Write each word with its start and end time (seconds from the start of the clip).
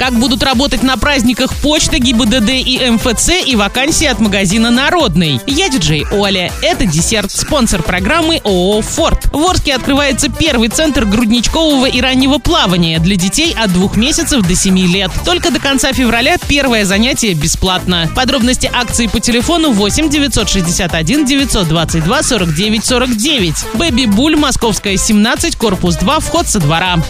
Как 0.00 0.14
будут 0.14 0.44
работать 0.44 0.84
на 0.84 0.96
праздниках 0.96 1.52
почта, 1.56 1.98
ГИБДД 1.98 2.50
и 2.50 2.88
МФЦ 2.88 3.30
и 3.44 3.56
вакансии 3.56 4.06
от 4.06 4.20
магазина 4.20 4.70
«Народный». 4.70 5.40
Я 5.48 5.68
диджей 5.68 6.06
Оля. 6.12 6.52
Это 6.62 6.86
десерт, 6.86 7.32
спонсор 7.32 7.82
программы 7.82 8.40
ООО 8.44 8.80
«Форд». 8.80 9.26
В 9.32 9.44
Орске 9.44 9.74
открывается 9.74 10.28
первый 10.28 10.68
центр 10.68 11.04
грудничкового 11.04 11.86
и 11.86 12.00
раннего 12.00 12.38
плавания 12.38 13.00
для 13.00 13.16
детей 13.16 13.52
от 13.58 13.72
двух 13.72 13.96
месяцев 13.96 14.46
до 14.46 14.54
7 14.54 14.78
лет. 14.86 15.10
Только 15.24 15.50
до 15.50 15.58
конца 15.58 15.92
февраля 15.92 16.36
первое 16.46 16.84
занятие 16.84 17.34
бесплатно. 17.34 18.08
Подробности 18.14 18.70
акции 18.72 19.08
по 19.08 19.18
телефону 19.18 19.72
8 19.72 20.10
961 20.10 21.24
922 21.26 22.22
49 22.22 22.84
49. 22.84 23.54
Бэби 23.74 24.04
Буль, 24.04 24.36
Московская, 24.36 24.96
17, 24.96 25.56
корпус 25.56 25.96
2, 25.96 26.20
вход 26.20 26.46
со 26.46 26.60
двора. 26.60 27.02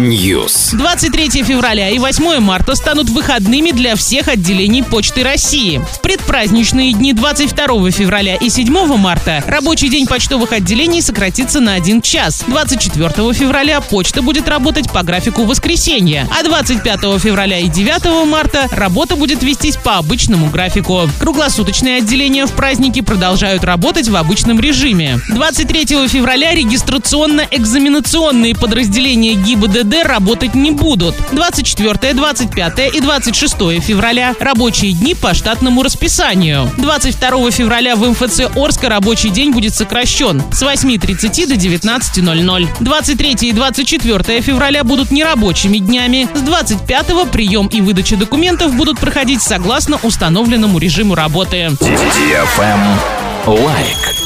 News. 0.00 0.71
23 0.72 1.42
февраля 1.42 1.90
и 1.90 1.98
8 1.98 2.40
марта 2.40 2.74
станут 2.74 3.10
выходными 3.10 3.72
для 3.72 3.94
всех 3.94 4.28
отделений 4.28 4.82
Почты 4.82 5.22
России. 5.22 5.82
В 5.92 6.00
предпраздничные 6.00 6.94
дни 6.94 7.12
22 7.12 7.90
февраля 7.90 8.36
и 8.36 8.48
7 8.48 8.96
марта 8.96 9.44
рабочий 9.46 9.90
день 9.90 10.06
почтовых 10.06 10.52
отделений 10.52 11.02
сократится 11.02 11.60
на 11.60 11.74
1 11.74 12.00
час. 12.00 12.44
24 12.46 13.34
февраля 13.34 13.82
почта 13.82 14.22
будет 14.22 14.48
работать 14.48 14.90
по 14.90 15.02
графику 15.02 15.44
воскресенья, 15.44 16.26
а 16.30 16.42
25 16.42 17.20
февраля 17.20 17.58
и 17.58 17.68
9 17.68 18.26
марта 18.28 18.66
работа 18.72 19.16
будет 19.16 19.42
вестись 19.42 19.76
по 19.76 19.98
обычному 19.98 20.48
графику. 20.48 21.02
Круглосуточные 21.20 21.98
отделения 21.98 22.46
в 22.46 22.52
праздники 22.52 23.02
продолжают 23.02 23.64
работать 23.64 24.08
в 24.08 24.16
обычном 24.16 24.58
режиме. 24.58 25.20
23 25.28 26.08
февраля 26.08 26.54
регистрационно-экзаменационные 26.54 28.56
подразделения 28.56 29.34
ГИБДД 29.34 30.04
работать 30.04 30.54
не 30.54 30.61
будут. 30.70 31.14
24, 31.32 32.14
25 32.14 32.94
и 32.94 33.00
26 33.00 33.80
февраля– 33.80 34.34
рабочие 34.40 34.92
дни 34.92 35.14
по 35.14 35.34
штатному 35.34 35.82
расписанию. 35.82 36.70
22 36.78 37.50
февраля 37.50 37.96
в 37.96 38.08
МФЦ 38.08 38.42
Орска 38.56 38.88
рабочий 38.88 39.30
день 39.30 39.52
будет 39.52 39.74
сокращен 39.74 40.42
с 40.52 40.62
8.30 40.62 41.46
до 41.48 41.54
19.00. 41.54 42.68
23 42.80 43.48
и 43.48 43.52
24 43.52 44.40
февраля 44.40 44.84
будут 44.84 45.10
нерабочими 45.10 45.78
днями. 45.78 46.28
С 46.34 46.40
25 46.40 47.30
прием 47.30 47.66
и 47.66 47.80
выдача 47.80 48.16
документов 48.16 48.74
будут 48.74 48.98
проходить 48.98 49.42
согласно 49.42 49.98
установленному 50.02 50.78
режиму 50.78 51.14
работы. 51.14 51.70
Лайк. 53.46 54.21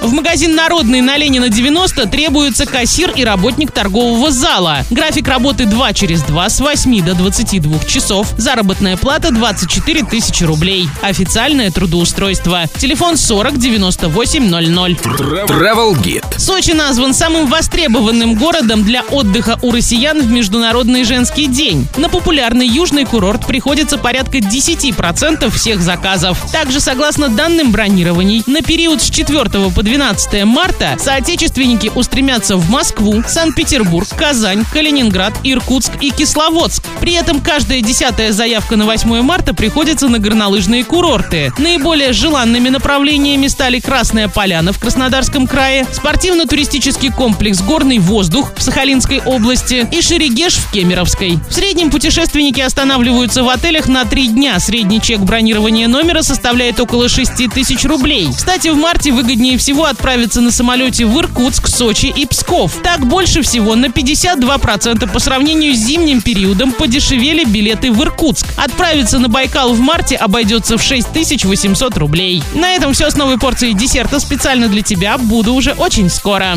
В 0.00 0.12
магазин 0.12 0.54
«Народный» 0.54 1.00
на 1.00 1.16
Ленина 1.16 1.48
90 1.48 2.06
требуется 2.06 2.66
кассир 2.66 3.10
и 3.16 3.24
работник 3.24 3.72
торгового 3.72 4.30
зала. 4.30 4.84
График 4.90 5.26
работы 5.26 5.64
2 5.64 5.92
через 5.92 6.22
2 6.22 6.48
с 6.48 6.60
8 6.60 7.04
до 7.04 7.14
22 7.14 7.80
часов. 7.84 8.28
Заработная 8.36 8.96
плата 8.96 9.30
24 9.32 10.04
тысячи 10.04 10.44
рублей. 10.44 10.88
Официальное 11.02 11.70
трудоустройство. 11.70 12.66
Телефон 12.78 13.16
40 13.16 13.58
98 13.58 14.44
00. 14.48 14.92
Travel 14.92 15.96
Guide. 16.00 16.38
Сочи 16.38 16.70
назван 16.70 17.12
самым 17.12 17.46
востребованным 17.48 18.34
городом 18.34 18.84
для 18.84 19.02
отдыха 19.02 19.58
у 19.62 19.72
россиян 19.72 20.20
в 20.20 20.30
Международный 20.30 21.04
женский 21.04 21.46
день. 21.46 21.86
На 21.96 22.08
популярный 22.08 22.66
южный 22.66 23.04
курорт 23.04 23.46
приходится 23.46 23.98
порядка 23.98 24.38
10% 24.38 25.50
всех 25.50 25.80
заказов. 25.80 26.38
Также, 26.52 26.80
согласно 26.80 27.28
данным 27.28 27.72
бронирований, 27.72 28.42
на 28.46 28.62
период 28.62 29.02
с 29.02 29.10
4 29.10 29.37
по 29.38 29.84
12 29.84 30.44
марта 30.46 30.96
соотечественники 30.98 31.92
устремятся 31.94 32.56
в 32.56 32.68
Москву, 32.70 33.22
Санкт-Петербург, 33.24 34.08
Казань, 34.16 34.64
Калининград, 34.72 35.32
Иркутск 35.44 35.92
и 36.00 36.10
Кисловодск. 36.10 36.82
При 37.00 37.12
этом 37.12 37.40
каждая 37.40 37.80
десятая 37.80 38.32
заявка 38.32 38.74
на 38.74 38.84
8 38.84 39.22
марта 39.22 39.54
приходится 39.54 40.08
на 40.08 40.18
горнолыжные 40.18 40.82
курорты. 40.82 41.52
Наиболее 41.56 42.12
желанными 42.12 42.68
направлениями 42.68 43.46
стали 43.46 43.78
Красная 43.78 44.26
Поляна 44.26 44.72
в 44.72 44.80
Краснодарском 44.80 45.46
крае, 45.46 45.86
спортивно-туристический 45.92 47.12
комплекс 47.12 47.60
«Горный 47.60 48.00
воздух» 48.00 48.52
в 48.56 48.62
Сахалинской 48.62 49.20
области 49.20 49.86
и 49.92 50.02
Шерегеш 50.02 50.54
в 50.54 50.72
Кемеровской. 50.72 51.38
В 51.48 51.54
среднем 51.54 51.92
путешественники 51.92 52.60
останавливаются 52.60 53.44
в 53.44 53.48
отелях 53.48 53.86
на 53.86 54.04
три 54.04 54.26
дня. 54.26 54.58
Средний 54.58 55.00
чек 55.00 55.20
бронирования 55.20 55.86
номера 55.86 56.22
составляет 56.22 56.80
около 56.80 57.08
6 57.08 57.48
тысяч 57.54 57.84
рублей. 57.84 58.30
Кстати, 58.36 58.66
в 58.66 58.76
марте 58.76 59.12
выгоднее 59.28 59.58
всего 59.58 59.84
отправиться 59.84 60.40
на 60.40 60.50
самолете 60.50 61.04
в 61.04 61.14
Иркутск, 61.18 61.68
Сочи 61.68 62.06
и 62.06 62.24
Псков. 62.24 62.80
Так 62.82 63.06
больше 63.06 63.42
всего 63.42 63.74
на 63.76 63.86
52% 63.86 65.12
по 65.12 65.18
сравнению 65.18 65.74
с 65.74 65.80
зимним 65.80 66.22
периодом 66.22 66.72
подешевели 66.72 67.44
билеты 67.44 67.92
в 67.92 68.02
Иркутск. 68.02 68.46
Отправиться 68.56 69.18
на 69.18 69.28
Байкал 69.28 69.74
в 69.74 69.80
марте 69.80 70.16
обойдется 70.16 70.78
в 70.78 70.82
6800 70.82 71.98
рублей. 71.98 72.42
На 72.54 72.70
этом 72.70 72.94
все 72.94 73.10
с 73.10 73.16
новой 73.16 73.38
порцией 73.38 73.74
десерта 73.74 74.18
специально 74.18 74.66
для 74.66 74.80
тебя. 74.80 75.18
Буду 75.18 75.52
уже 75.52 75.72
очень 75.72 76.08
скоро. 76.08 76.56